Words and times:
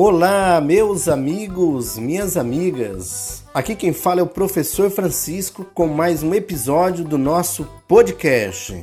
Olá, 0.00 0.60
meus 0.60 1.08
amigos, 1.08 1.98
minhas 1.98 2.36
amigas. 2.36 3.42
Aqui 3.52 3.74
quem 3.74 3.92
fala 3.92 4.20
é 4.20 4.22
o 4.22 4.28
professor 4.28 4.88
Francisco 4.92 5.66
com 5.74 5.88
mais 5.88 6.22
um 6.22 6.32
episódio 6.32 7.04
do 7.04 7.18
nosso 7.18 7.66
podcast. 7.88 8.80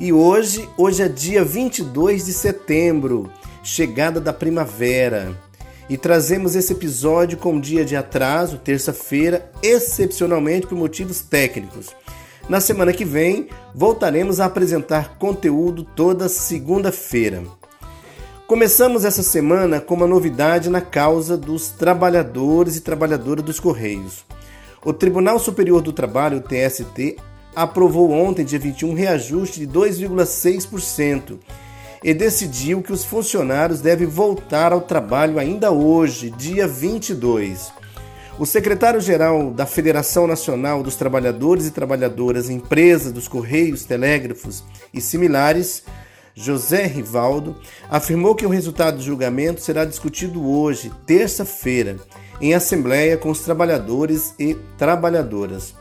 E 0.00 0.12
hoje, 0.12 0.68
hoje 0.76 1.00
é 1.00 1.08
dia 1.08 1.44
22 1.44 2.26
de 2.26 2.32
setembro, 2.32 3.30
chegada 3.62 4.20
da 4.20 4.32
primavera. 4.32 5.40
E 5.88 5.96
trazemos 5.96 6.56
esse 6.56 6.72
episódio 6.72 7.38
com 7.38 7.52
um 7.52 7.60
dia 7.60 7.84
de 7.84 7.94
atraso, 7.94 8.58
terça-feira, 8.58 9.48
excepcionalmente 9.62 10.66
por 10.66 10.76
motivos 10.76 11.20
técnicos. 11.20 11.94
Na 12.48 12.60
semana 12.60 12.92
que 12.92 13.04
vem, 13.04 13.46
voltaremos 13.72 14.40
a 14.40 14.46
apresentar 14.46 15.18
conteúdo 15.18 15.84
toda 15.84 16.28
segunda-feira. 16.28 17.44
Começamos 18.52 19.06
essa 19.06 19.22
semana 19.22 19.80
com 19.80 19.94
uma 19.94 20.06
novidade 20.06 20.68
na 20.68 20.82
causa 20.82 21.38
dos 21.38 21.70
trabalhadores 21.70 22.76
e 22.76 22.82
trabalhadoras 22.82 23.42
dos 23.42 23.58
Correios. 23.58 24.26
O 24.84 24.92
Tribunal 24.92 25.38
Superior 25.38 25.80
do 25.80 25.90
Trabalho, 25.90 26.42
TST, 26.42 27.16
aprovou 27.56 28.10
ontem, 28.10 28.44
dia 28.44 28.58
21, 28.58 28.90
um 28.90 28.94
reajuste 28.94 29.58
de 29.58 29.66
2,6% 29.66 31.38
e 32.04 32.12
decidiu 32.12 32.82
que 32.82 32.92
os 32.92 33.06
funcionários 33.06 33.80
devem 33.80 34.06
voltar 34.06 34.70
ao 34.70 34.82
trabalho 34.82 35.38
ainda 35.38 35.70
hoje, 35.70 36.28
dia 36.28 36.68
22. 36.68 37.72
O 38.38 38.44
secretário-geral 38.44 39.50
da 39.50 39.64
Federação 39.64 40.26
Nacional 40.26 40.82
dos 40.82 40.94
Trabalhadores 40.94 41.66
e 41.66 41.70
Trabalhadoras, 41.70 42.50
Empresas 42.50 43.12
dos 43.12 43.26
Correios, 43.26 43.86
Telégrafos 43.86 44.62
e 44.92 45.00
similares, 45.00 45.82
José 46.34 46.86
Rivaldo, 46.86 47.56
afirmou 47.90 48.34
que 48.34 48.46
o 48.46 48.50
resultado 48.50 48.96
do 48.96 49.02
julgamento 49.02 49.60
será 49.60 49.84
discutido 49.84 50.46
hoje, 50.48 50.90
terça-feira, 51.06 51.96
em 52.40 52.54
assembleia 52.54 53.16
com 53.16 53.30
os 53.30 53.40
trabalhadores 53.40 54.34
e 54.38 54.54
trabalhadoras. 54.76 55.74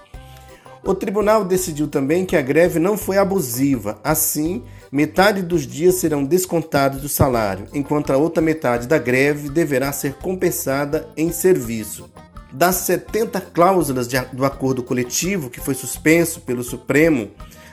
O 0.84 0.96
tribunal 0.96 1.46
decidiu 1.46 1.88
também 1.88 2.26
que 2.26 2.36
a 2.36 2.42
greve 2.42 2.80
não 2.80 2.98
foi 2.98 3.18
abusiva, 3.18 4.00
assim, 4.04 4.64
metade 4.92 5.44
dos 5.44 5.68
dias 5.68 5.96
serão 5.96 6.26
descontados 6.26 7.02
do 7.02 7.08
salário, 7.08 7.68
enquanto 7.72 8.12
a 8.12 8.18
outra 8.18 8.42
metade 8.42 8.88
da 8.88 8.98
greve 8.98 9.48
deverá 9.48 9.92
ser 9.92 10.16
compensada 10.16 11.08
em 11.16 11.32
serviço. 11.32 12.10
Das 12.52 12.78
70 12.78 13.40
cláusulas 13.40 14.08
do 14.34 14.44
acordo 14.44 14.84
coletivo 14.84 15.50
que 15.50 15.62
foi 15.62 15.74
suspenso 15.74 16.42
pelo 16.42 16.64
Supremo 16.64 17.30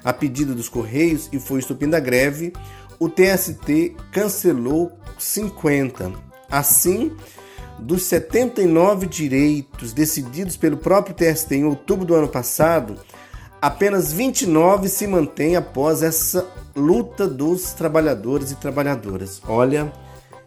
a 0.09 0.13
pedido 0.15 0.55
dos 0.55 0.71
Correios 0.71 1.29
e 1.31 1.39
foi 1.39 1.59
estupim 1.59 1.87
da 1.87 2.01
greve, 2.01 2.55
o 2.99 3.11
TST 3.11 3.95
cancelou 4.11 4.91
50. 5.19 6.11
Assim, 6.51 7.13
dos 7.79 8.05
79 8.05 9.07
direitos 9.07 9.93
decididos 9.93 10.57
pelo 10.57 10.79
próprio 10.79 11.15
TST 11.15 11.55
em 11.55 11.67
outubro 11.67 12.07
do 12.07 12.15
ano 12.15 12.27
passado, 12.27 12.99
apenas 13.61 14.11
29 14.11 14.89
se 14.89 15.07
mantêm 15.07 15.57
após 15.57 16.03
essa 16.03 16.49
luta 16.75 17.29
dos 17.29 17.75
trabalhadores 17.75 18.51
e 18.51 18.57
trabalhadoras. 18.57 19.43
Olha, 19.47 19.93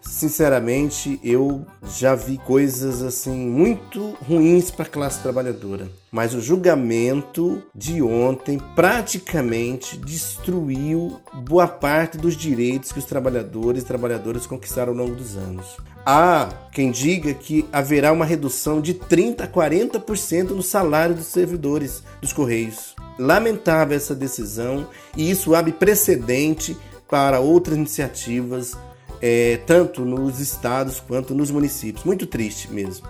sinceramente, 0.02 1.20
eu 1.24 1.66
já 1.84 2.16
vi 2.16 2.38
coisas 2.38 3.02
assim 3.02 3.36
muito 3.36 4.18
ruins 4.28 4.72
para 4.72 4.86
a 4.86 4.90
classe 4.90 5.22
trabalhadora. 5.22 5.90
Mas 6.12 6.34
o 6.34 6.42
julgamento 6.42 7.62
de 7.74 8.02
ontem 8.02 8.60
praticamente 8.76 9.98
destruiu 9.98 11.20
boa 11.34 11.68
parte 11.68 12.18
dos 12.18 12.36
direitos 12.36 12.92
que 12.92 13.00
os 13.00 13.06
trabalhadores 13.06 13.84
e 13.84 13.86
trabalhadoras 13.86 14.46
conquistaram 14.46 14.92
ao 14.92 14.98
longo 14.98 15.16
dos 15.16 15.38
anos. 15.38 15.78
Há 16.06 16.50
quem 16.72 16.92
diga 16.92 17.34
que 17.34 17.66
haverá 17.72 18.12
uma 18.12 18.26
redução 18.26 18.82
de 18.82 18.94
30 18.94 19.44
a 19.44 19.48
40% 19.48 20.50
no 20.50 20.64
salário 20.64 21.16
dos 21.16 21.28
servidores 21.28 22.04
dos 22.20 22.34
Correios. 22.34 22.96
Lamentável 23.20 23.96
essa 23.96 24.16
decisão 24.16 24.88
e 25.16 25.30
isso 25.30 25.54
abre 25.54 25.72
precedente 25.72 26.76
para 27.08 27.40
outras 27.40 27.78
iniciativas 27.78 28.76
é, 29.22 29.60
tanto 29.66 30.04
nos 30.04 30.40
estados 30.40 31.00
quanto 31.00 31.36
nos 31.36 31.52
municípios. 31.52 32.04
Muito 32.04 32.26
triste 32.26 32.72
mesmo. 32.72 33.08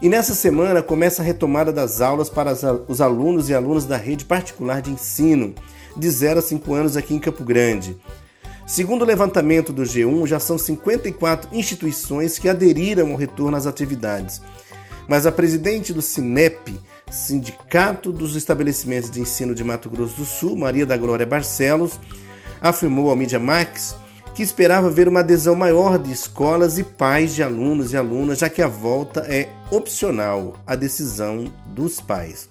E 0.00 0.08
nessa 0.08 0.34
semana 0.34 0.82
começa 0.82 1.22
a 1.22 1.24
retomada 1.24 1.72
das 1.72 2.00
aulas 2.00 2.28
para 2.28 2.52
os 2.86 3.00
alunos 3.00 3.48
e 3.48 3.54
alunas 3.54 3.86
da 3.86 3.96
rede 3.96 4.24
particular 4.24 4.82
de 4.82 4.90
ensino 4.90 5.54
de 5.96 6.10
0 6.10 6.38
a 6.38 6.42
5 6.42 6.74
anos 6.74 6.96
aqui 6.96 7.14
em 7.14 7.18
Campo 7.18 7.42
Grande. 7.42 7.96
Segundo 8.66 9.02
o 9.02 9.06
levantamento 9.06 9.72
do 9.72 9.82
G1, 9.82 10.26
já 10.26 10.38
são 10.38 10.58
54 10.58 11.56
instituições 11.56 12.38
que 12.38 12.48
aderiram 12.48 13.12
ao 13.12 13.16
retorno 13.16 13.56
às 13.56 13.66
atividades. 13.66 14.42
Mas 15.08 15.24
a 15.24 15.32
presidente 15.32 15.92
do 15.92 16.02
SINEP, 16.02 16.78
Sindicato 17.10 18.12
dos 18.12 18.34
Estabelecimentos 18.34 19.10
de 19.10 19.20
Ensino 19.20 19.54
de 19.54 19.62
Mato 19.62 19.88
Grosso 19.88 20.16
do 20.16 20.24
Sul, 20.24 20.56
Maria 20.56 20.84
da 20.84 20.96
Glória 20.96 21.24
Barcelos, 21.24 21.98
afirmou 22.60 23.08
ao 23.08 23.16
Media 23.16 23.38
Max 23.38 23.94
que 24.36 24.42
esperava 24.42 24.90
ver 24.90 25.08
uma 25.08 25.20
adesão 25.20 25.54
maior 25.54 25.98
de 25.98 26.12
escolas 26.12 26.76
e 26.76 26.84
pais 26.84 27.34
de 27.34 27.42
alunos 27.42 27.94
e 27.94 27.96
alunas, 27.96 28.40
já 28.40 28.50
que 28.50 28.60
a 28.60 28.68
volta 28.68 29.20
é 29.20 29.48
opcional, 29.70 30.56
a 30.66 30.76
decisão 30.76 31.50
dos 31.68 32.02
pais. 32.02 32.46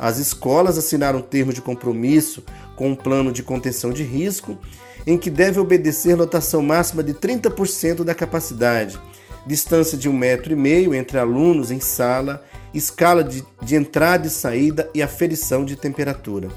As 0.00 0.18
escolas 0.18 0.76
assinaram 0.76 1.22
termos 1.22 1.54
de 1.54 1.62
compromisso 1.62 2.42
com 2.74 2.90
um 2.90 2.96
plano 2.96 3.30
de 3.30 3.44
contenção 3.44 3.92
de 3.92 4.02
risco, 4.02 4.58
em 5.06 5.16
que 5.16 5.30
deve 5.30 5.60
obedecer 5.60 6.16
lotação 6.16 6.60
máxima 6.60 7.04
de 7.04 7.14
30% 7.14 8.02
da 8.02 8.12
capacidade, 8.12 8.98
distância 9.46 9.96
de 9.96 10.08
um 10.08 10.12
metro 10.12 10.52
e 10.52 10.56
meio 10.56 10.92
entre 10.92 11.18
alunos 11.18 11.70
em 11.70 11.78
sala, 11.78 12.42
escala 12.74 13.22
de, 13.22 13.44
de 13.62 13.76
entrada 13.76 14.26
e 14.26 14.30
saída 14.30 14.90
e 14.92 15.00
aferição 15.00 15.64
de 15.64 15.76
temperatura. 15.76 16.48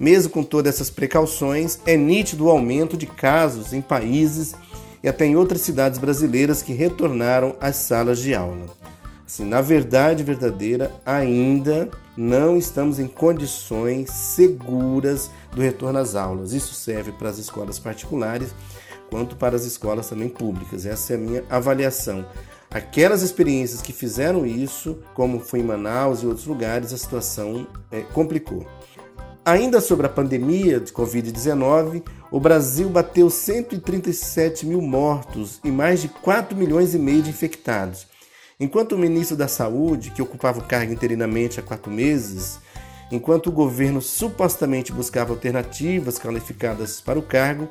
Mesmo 0.00 0.30
com 0.30 0.42
todas 0.42 0.74
essas 0.74 0.88
precauções, 0.88 1.78
é 1.84 1.94
nítido 1.94 2.46
o 2.46 2.50
aumento 2.50 2.96
de 2.96 3.04
casos 3.04 3.74
em 3.74 3.82
países 3.82 4.54
e 5.02 5.08
até 5.08 5.26
em 5.26 5.36
outras 5.36 5.60
cidades 5.60 5.98
brasileiras 5.98 6.62
que 6.62 6.72
retornaram 6.72 7.54
às 7.60 7.76
salas 7.76 8.18
de 8.18 8.34
aula. 8.34 8.64
Assim, 9.26 9.44
na 9.44 9.60
verdade 9.60 10.24
verdadeira, 10.24 10.90
ainda 11.04 11.90
não 12.16 12.56
estamos 12.56 12.98
em 12.98 13.06
condições 13.06 14.10
seguras 14.10 15.30
do 15.54 15.60
retorno 15.60 15.98
às 15.98 16.14
aulas. 16.14 16.54
Isso 16.54 16.72
serve 16.72 17.12
para 17.12 17.28
as 17.28 17.36
escolas 17.36 17.78
particulares 17.78 18.54
quanto 19.10 19.36
para 19.36 19.54
as 19.54 19.64
escolas 19.64 20.08
também 20.08 20.30
públicas. 20.30 20.86
Essa 20.86 21.12
é 21.12 21.16
a 21.16 21.18
minha 21.18 21.44
avaliação. 21.50 22.24
Aquelas 22.70 23.20
experiências 23.20 23.82
que 23.82 23.92
fizeram 23.92 24.46
isso, 24.46 24.98
como 25.12 25.40
foi 25.40 25.58
em 25.58 25.64
Manaus 25.64 26.22
e 26.22 26.26
outros 26.26 26.46
lugares, 26.46 26.92
a 26.92 26.96
situação 26.96 27.66
é, 27.90 28.00
complicou. 28.00 28.64
Ainda 29.50 29.80
sobre 29.80 30.06
a 30.06 30.08
pandemia 30.08 30.78
de 30.78 30.92
Covid-19, 30.92 32.04
o 32.30 32.38
Brasil 32.38 32.88
bateu 32.88 33.28
137 33.28 34.64
mil 34.64 34.80
mortos 34.80 35.58
e 35.64 35.72
mais 35.72 36.00
de 36.00 36.06
4 36.06 36.56
milhões 36.56 36.94
e 36.94 37.00
meio 37.00 37.20
de 37.20 37.30
infectados. 37.30 38.06
Enquanto 38.60 38.92
o 38.92 38.98
ministro 38.98 39.36
da 39.36 39.48
Saúde, 39.48 40.12
que 40.12 40.22
ocupava 40.22 40.60
o 40.60 40.64
cargo 40.64 40.92
interinamente 40.92 41.58
há 41.58 41.64
quatro 41.64 41.90
meses, 41.90 42.60
enquanto 43.10 43.48
o 43.48 43.52
governo 43.52 44.00
supostamente 44.00 44.92
buscava 44.92 45.32
alternativas 45.32 46.16
qualificadas 46.16 47.00
para 47.00 47.18
o 47.18 47.22
cargo, 47.22 47.68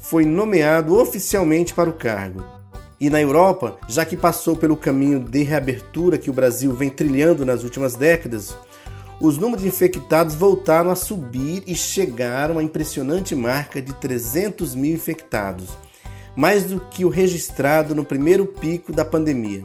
foi 0.00 0.24
nomeado 0.24 0.98
oficialmente 0.98 1.72
para 1.72 1.88
o 1.88 1.92
cargo. 1.92 2.44
E 2.98 3.08
na 3.08 3.20
Europa, 3.20 3.78
já 3.88 4.04
que 4.04 4.16
passou 4.16 4.56
pelo 4.56 4.76
caminho 4.76 5.20
de 5.20 5.44
reabertura 5.44 6.18
que 6.18 6.30
o 6.30 6.32
Brasil 6.32 6.74
vem 6.74 6.90
trilhando 6.90 7.46
nas 7.46 7.62
últimas 7.62 7.94
décadas, 7.94 8.56
os 9.22 9.38
números 9.38 9.62
de 9.62 9.68
infectados 9.68 10.34
voltaram 10.34 10.90
a 10.90 10.96
subir 10.96 11.62
e 11.64 11.76
chegaram 11.76 12.58
à 12.58 12.62
impressionante 12.62 13.36
marca 13.36 13.80
de 13.80 13.92
300 13.94 14.74
mil 14.74 14.92
infectados, 14.92 15.68
mais 16.34 16.64
do 16.64 16.80
que 16.80 17.04
o 17.04 17.08
registrado 17.08 17.94
no 17.94 18.04
primeiro 18.04 18.44
pico 18.44 18.92
da 18.92 19.04
pandemia. 19.04 19.62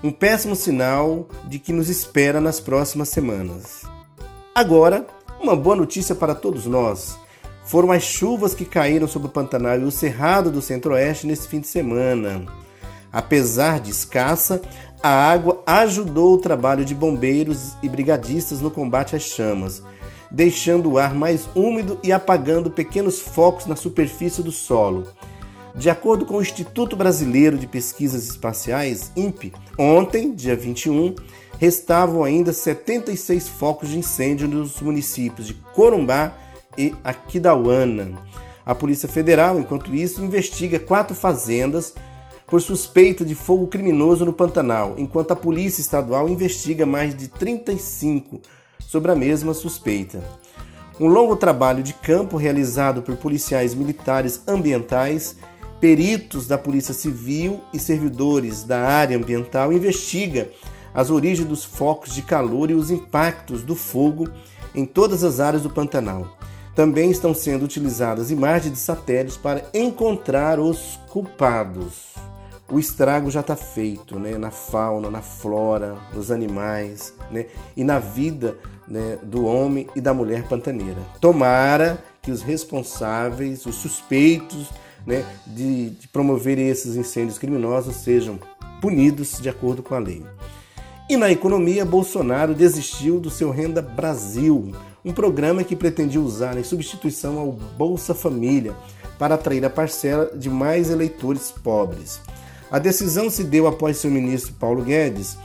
Um 0.00 0.12
péssimo 0.12 0.54
sinal 0.54 1.28
de 1.48 1.58
que 1.58 1.72
nos 1.72 1.88
espera 1.88 2.40
nas 2.40 2.60
próximas 2.60 3.08
semanas. 3.08 3.82
Agora, 4.54 5.04
uma 5.40 5.56
boa 5.56 5.74
notícia 5.74 6.14
para 6.14 6.32
todos 6.32 6.66
nós. 6.66 7.18
Foram 7.64 7.90
as 7.90 8.04
chuvas 8.04 8.54
que 8.54 8.64
caíram 8.64 9.08
sobre 9.08 9.26
o 9.26 9.32
Pantanal 9.32 9.80
e 9.80 9.84
o 9.84 9.90
Cerrado 9.90 10.52
do 10.52 10.62
Centro-Oeste 10.62 11.26
nesse 11.26 11.48
fim 11.48 11.58
de 11.58 11.66
semana. 11.66 12.46
Apesar 13.12 13.80
de 13.80 13.90
escassa, 13.90 14.62
a 15.02 15.08
água 15.08 15.62
ajudou 15.66 16.34
o 16.34 16.38
trabalho 16.38 16.84
de 16.84 16.94
bombeiros 16.94 17.74
e 17.82 17.88
brigadistas 17.88 18.60
no 18.60 18.70
combate 18.70 19.16
às 19.16 19.22
chamas, 19.22 19.82
deixando 20.30 20.92
o 20.92 20.98
ar 20.98 21.14
mais 21.14 21.48
úmido 21.54 21.98
e 22.02 22.12
apagando 22.12 22.70
pequenos 22.70 23.20
focos 23.20 23.66
na 23.66 23.76
superfície 23.76 24.42
do 24.42 24.52
solo. 24.52 25.06
De 25.74 25.88
acordo 25.88 26.26
com 26.26 26.36
o 26.36 26.42
Instituto 26.42 26.96
Brasileiro 26.96 27.56
de 27.56 27.66
Pesquisas 27.66 28.28
Espaciais, 28.28 29.10
INPE, 29.16 29.52
ontem, 29.78 30.34
dia 30.34 30.56
21, 30.56 31.14
restavam 31.58 32.24
ainda 32.24 32.52
76 32.52 33.48
focos 33.48 33.88
de 33.88 33.98
incêndio 33.98 34.48
nos 34.48 34.80
municípios 34.80 35.46
de 35.46 35.54
Corumbá 35.74 36.34
e 36.76 36.94
Aquidauana. 37.02 38.12
A 38.66 38.74
Polícia 38.74 39.08
Federal, 39.08 39.58
enquanto 39.58 39.94
isso, 39.94 40.22
investiga 40.22 40.78
quatro 40.78 41.14
fazendas 41.14 41.94
por 42.50 42.60
suspeita 42.60 43.24
de 43.24 43.36
fogo 43.36 43.68
criminoso 43.68 44.24
no 44.24 44.32
Pantanal, 44.32 44.96
enquanto 44.98 45.30
a 45.30 45.36
Polícia 45.36 45.80
Estadual 45.80 46.28
investiga 46.28 46.84
mais 46.84 47.16
de 47.16 47.28
35 47.28 48.40
sobre 48.80 49.12
a 49.12 49.14
mesma 49.14 49.54
suspeita. 49.54 50.20
Um 50.98 51.06
longo 51.06 51.36
trabalho 51.36 51.80
de 51.80 51.94
campo 51.94 52.36
realizado 52.36 53.02
por 53.02 53.16
policiais 53.16 53.72
militares 53.72 54.42
ambientais, 54.48 55.36
peritos 55.80 56.48
da 56.48 56.58
Polícia 56.58 56.92
Civil 56.92 57.60
e 57.72 57.78
servidores 57.78 58.64
da 58.64 58.80
área 58.80 59.16
ambiental 59.16 59.72
investiga 59.72 60.50
as 60.92 61.08
origens 61.08 61.46
dos 61.46 61.64
focos 61.64 62.12
de 62.12 62.22
calor 62.22 62.68
e 62.68 62.74
os 62.74 62.90
impactos 62.90 63.62
do 63.62 63.76
fogo 63.76 64.28
em 64.74 64.84
todas 64.84 65.22
as 65.22 65.38
áreas 65.38 65.62
do 65.62 65.70
Pantanal. 65.70 66.36
Também 66.74 67.12
estão 67.12 67.32
sendo 67.32 67.64
utilizadas 67.64 68.32
imagens 68.32 68.72
de 68.72 68.78
satélites 68.78 69.36
para 69.36 69.64
encontrar 69.72 70.58
os 70.58 70.98
culpados 71.08 72.10
o 72.70 72.78
estrago 72.78 73.30
já 73.30 73.40
está 73.40 73.56
feito 73.56 74.18
né, 74.18 74.38
na 74.38 74.50
fauna, 74.50 75.10
na 75.10 75.20
flora, 75.20 75.96
nos 76.14 76.30
animais 76.30 77.12
né, 77.30 77.46
e 77.76 77.82
na 77.82 77.98
vida 77.98 78.56
né, 78.86 79.18
do 79.22 79.44
homem 79.44 79.86
e 79.94 80.00
da 80.00 80.14
mulher 80.14 80.44
pantaneira. 80.48 81.00
Tomara 81.20 82.02
que 82.22 82.30
os 82.30 82.42
responsáveis, 82.42 83.66
os 83.66 83.76
suspeitos 83.76 84.68
né, 85.06 85.24
de, 85.46 85.90
de 85.90 86.08
promover 86.08 86.58
esses 86.58 86.96
incêndios 86.96 87.38
criminosos 87.38 87.96
sejam 87.96 88.38
punidos 88.80 89.38
de 89.40 89.48
acordo 89.48 89.82
com 89.82 89.94
a 89.94 89.98
lei. 89.98 90.24
E 91.08 91.16
na 91.16 91.30
economia, 91.30 91.84
Bolsonaro 91.84 92.54
desistiu 92.54 93.18
do 93.18 93.30
seu 93.30 93.50
Renda 93.50 93.82
Brasil, 93.82 94.72
um 95.04 95.12
programa 95.12 95.64
que 95.64 95.74
pretendia 95.74 96.20
usar 96.20 96.56
em 96.56 96.62
substituição 96.62 97.38
ao 97.38 97.50
Bolsa 97.50 98.14
Família 98.14 98.76
para 99.18 99.34
atrair 99.34 99.64
a 99.64 99.70
parcela 99.70 100.30
de 100.36 100.48
mais 100.48 100.88
eleitores 100.88 101.50
pobres. 101.50 102.20
A 102.70 102.78
decisão 102.78 103.28
se 103.28 103.42
deu 103.42 103.66
após 103.66 103.96
seu 103.96 104.10
ministro 104.10 104.54
Paulo 104.54 104.82
Guedes 104.82 105.36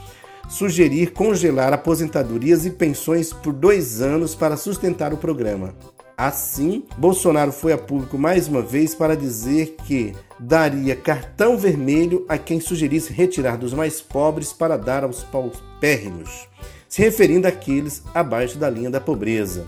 sugerir 0.48 1.12
congelar 1.12 1.72
aposentadorias 1.72 2.64
e 2.64 2.70
pensões 2.70 3.32
por 3.32 3.52
dois 3.52 4.00
anos 4.00 4.34
para 4.34 4.56
sustentar 4.56 5.12
o 5.12 5.16
programa. 5.16 5.74
Assim, 6.16 6.84
Bolsonaro 6.96 7.52
foi 7.52 7.72
a 7.72 7.78
público 7.78 8.16
mais 8.16 8.48
uma 8.48 8.62
vez 8.62 8.94
para 8.94 9.16
dizer 9.16 9.76
que 9.84 10.14
daria 10.38 10.96
cartão 10.96 11.58
vermelho 11.58 12.24
a 12.28 12.38
quem 12.38 12.60
sugerisse 12.60 13.12
retirar 13.12 13.58
dos 13.58 13.74
mais 13.74 14.00
pobres 14.00 14.52
para 14.52 14.78
dar 14.78 15.04
aos 15.04 15.22
paupérrimos, 15.24 16.48
se 16.88 17.02
referindo 17.02 17.46
àqueles 17.46 18.02
abaixo 18.14 18.56
da 18.56 18.70
linha 18.70 18.88
da 18.88 19.00
pobreza. 19.00 19.66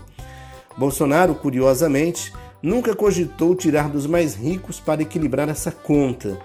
Bolsonaro, 0.75 1.35
curiosamente, 1.35 2.33
nunca 2.63 2.95
cogitou 2.95 3.53
tirar 3.53 3.89
dos 3.89 4.07
mais 4.07 4.33
ricos 4.33 4.79
para 4.79 5.01
equilibrar 5.03 5.49
essa 5.49 5.71
conta 5.71 6.39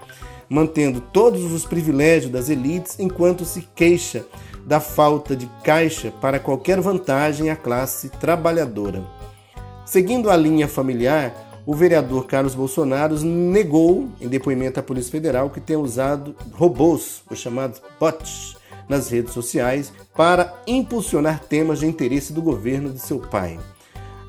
mantendo 0.49 1.01
todos 1.01 1.51
os 1.51 1.65
privilégios 1.65 2.31
das 2.31 2.49
elites 2.49 2.99
enquanto 2.99 3.45
se 3.45 3.67
queixa 3.75 4.25
da 4.65 4.79
falta 4.79 5.35
de 5.35 5.45
caixa 5.63 6.11
para 6.19 6.39
qualquer 6.39 6.81
vantagem 6.81 7.49
à 7.49 7.55
classe 7.55 8.09
trabalhadora. 8.09 9.03
Seguindo 9.85 10.29
a 10.29 10.35
linha 10.35 10.67
familiar, 10.67 11.61
o 11.65 11.73
vereador 11.73 12.25
Carlos 12.25 12.55
Bolsonaro 12.55 13.19
negou, 13.21 14.09
em 14.21 14.27
depoimento 14.27 14.79
à 14.79 14.83
Polícia 14.83 15.11
Federal, 15.11 15.49
que 15.49 15.59
tenha 15.59 15.79
usado 15.79 16.35
robôs, 16.53 17.23
os 17.29 17.39
chamados 17.39 17.81
bots, 17.99 18.55
nas 18.87 19.09
redes 19.09 19.33
sociais 19.33 19.91
para 20.15 20.53
impulsionar 20.67 21.39
temas 21.39 21.79
de 21.79 21.87
interesse 21.87 22.31
do 22.31 22.41
governo 22.41 22.91
de 22.91 22.99
seu 22.99 23.19
pai. 23.19 23.59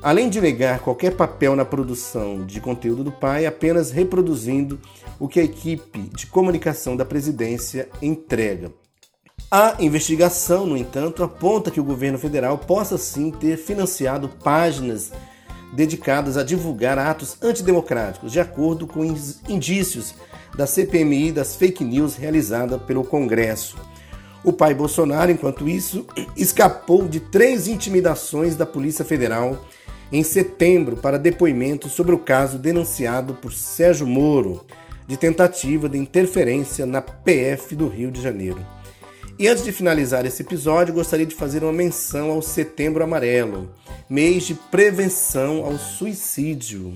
Além 0.01 0.29
de 0.29 0.39
negar 0.39 0.79
qualquer 0.79 1.15
papel 1.15 1.55
na 1.55 1.65
produção 1.65 2.45
de 2.45 2.61
conteúdo 2.61 3.03
do 3.03 3.11
pai, 3.11 3.45
apenas 3.45 3.89
reproduzindo 3.89 4.79
o 5.19 5.27
que 5.27 5.39
a 5.39 5.43
equipe 5.43 5.99
de 6.15 6.27
comunicação 6.27 6.95
da 6.95 7.03
presidência 7.03 7.89
entrega. 8.01 8.71
A 9.49 9.75
investigação, 9.79 10.67
no 10.67 10.77
entanto, 10.77 11.23
aponta 11.23 11.71
que 11.71 11.79
o 11.79 11.83
governo 11.83 12.19
federal 12.19 12.57
possa 12.57 12.97
sim 12.97 13.31
ter 13.31 13.57
financiado 13.57 14.29
páginas 14.43 15.11
dedicadas 15.73 16.37
a 16.37 16.43
divulgar 16.43 16.99
atos 16.99 17.37
antidemocráticos, 17.41 18.31
de 18.31 18.39
acordo 18.39 18.85
com 18.85 19.03
indícios 19.47 20.13
da 20.55 20.67
CPMI 20.67 21.31
das 21.31 21.55
fake 21.55 21.83
news 21.83 22.15
realizada 22.15 22.77
pelo 22.77 23.03
Congresso. 23.03 23.77
O 24.43 24.53
pai 24.53 24.73
Bolsonaro, 24.73 25.31
enquanto 25.31 25.67
isso, 25.67 26.05
escapou 26.37 27.07
de 27.07 27.19
três 27.19 27.67
intimidações 27.67 28.55
da 28.55 28.65
Polícia 28.65 29.03
Federal 29.03 29.65
em 30.11 30.23
setembro 30.23 30.97
para 30.97 31.19
depoimento 31.19 31.89
sobre 31.89 32.15
o 32.15 32.19
caso 32.19 32.57
denunciado 32.57 33.33
por 33.33 33.53
Sérgio 33.53 34.07
Moro 34.07 34.65
de 35.07 35.17
tentativa 35.17 35.87
de 35.87 35.97
interferência 35.97 36.85
na 36.85 37.01
PF 37.01 37.75
do 37.75 37.87
Rio 37.87 38.11
de 38.11 38.21
Janeiro. 38.21 38.59
E 39.39 39.47
antes 39.47 39.63
de 39.63 39.71
finalizar 39.71 40.25
esse 40.25 40.41
episódio, 40.41 40.93
gostaria 40.93 41.25
de 41.25 41.35
fazer 41.35 41.63
uma 41.63 41.71
menção 41.71 42.31
ao 42.31 42.41
Setembro 42.41 43.03
Amarelo, 43.03 43.71
mês 44.09 44.43
de 44.43 44.55
prevenção 44.55 45.63
ao 45.63 45.77
suicídio. 45.77 46.93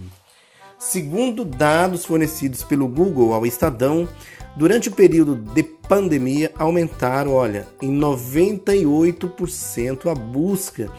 Segundo 0.80 1.46
dados 1.46 2.04
fornecidos 2.04 2.64
pelo 2.64 2.88
Google 2.88 3.34
ao 3.34 3.46
Estadão, 3.46 4.10
durante 4.58 4.90
o 4.90 4.92
período 4.92 5.36
de 5.36 5.62
pandemia 5.62 6.52
aumentaram, 6.56 7.34
olha, 7.34 7.68
em 7.80 7.96
98% 7.96 10.10
a 10.10 10.16
busca 10.16 10.92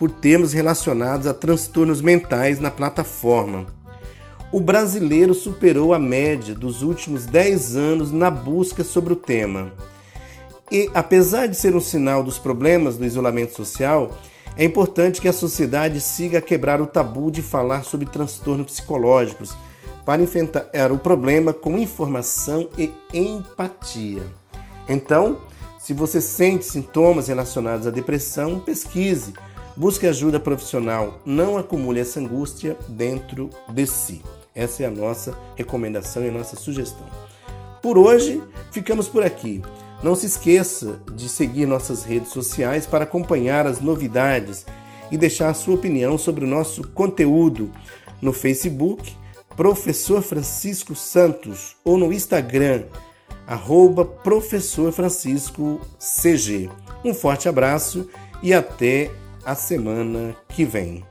por 0.00 0.10
termos 0.10 0.52
relacionados 0.52 1.28
a 1.28 1.34
transtornos 1.34 2.02
mentais 2.02 2.58
na 2.58 2.72
plataforma 2.72 3.78
o 4.52 4.58
brasileiro 4.58 5.32
superou 5.32 5.94
a 5.94 5.98
média 5.98 6.54
dos 6.54 6.82
últimos 6.82 7.24
10 7.24 7.76
anos 7.76 8.10
na 8.10 8.30
busca 8.30 8.82
sobre 8.82 9.12
o 9.12 9.16
tema. 9.16 9.72
E, 10.70 10.90
apesar 10.92 11.46
de 11.46 11.56
ser 11.56 11.74
um 11.76 11.80
sinal 11.80 12.22
dos 12.22 12.38
problemas 12.38 12.96
do 12.96 13.04
isolamento 13.04 13.54
social, 13.54 14.10
é 14.56 14.64
importante 14.64 15.20
que 15.20 15.28
a 15.28 15.32
sociedade 15.32 16.00
siga 16.00 16.38
a 16.38 16.42
quebrar 16.42 16.80
o 16.80 16.86
tabu 16.86 17.30
de 17.30 17.42
falar 17.42 17.84
sobre 17.84 18.06
transtornos 18.06 18.72
psicológicos 18.72 19.54
para 20.04 20.22
enfrentar 20.22 20.68
o 20.92 20.98
problema 20.98 21.52
com 21.52 21.78
informação 21.78 22.68
e 22.76 22.92
empatia. 23.14 24.22
Então, 24.88 25.38
se 25.78 25.94
você 25.94 26.20
sente 26.20 26.64
sintomas 26.64 27.28
relacionados 27.28 27.86
à 27.86 27.90
depressão, 27.90 28.58
pesquise, 28.58 29.32
busque 29.76 30.06
ajuda 30.06 30.40
profissional, 30.40 31.20
não 31.24 31.56
acumule 31.56 32.00
essa 32.00 32.20
angústia 32.20 32.76
dentro 32.88 33.50
de 33.68 33.86
si. 33.86 34.22
Essa 34.54 34.82
é 34.82 34.86
a 34.86 34.90
nossa 34.90 35.36
recomendação 35.56 36.24
e 36.24 36.28
a 36.28 36.32
nossa 36.32 36.56
sugestão. 36.56 37.06
Por 37.82 37.96
hoje, 37.96 38.42
ficamos 38.70 39.08
por 39.08 39.22
aqui. 39.22 39.62
Não 40.02 40.14
se 40.14 40.26
esqueça 40.26 41.00
de 41.14 41.28
seguir 41.28 41.66
nossas 41.66 42.04
redes 42.04 42.30
sociais 42.30 42.86
para 42.86 43.04
acompanhar 43.04 43.66
as 43.66 43.80
novidades 43.80 44.66
e 45.10 45.16
deixar 45.16 45.50
a 45.50 45.54
sua 45.54 45.74
opinião 45.74 46.16
sobre 46.16 46.44
o 46.44 46.48
nosso 46.48 46.86
conteúdo 46.88 47.70
no 48.20 48.32
Facebook, 48.32 49.14
Professor 49.56 50.22
Francisco 50.22 50.94
Santos, 50.94 51.76
ou 51.84 51.98
no 51.98 52.12
Instagram, 52.12 52.84
arroba 53.46 54.04
Professor 54.04 54.92
Francisco 54.92 55.80
CG. 55.98 56.70
Um 57.04 57.12
forte 57.12 57.48
abraço 57.48 58.08
e 58.42 58.54
até 58.54 59.10
a 59.44 59.54
semana 59.54 60.36
que 60.48 60.64
vem. 60.64 61.04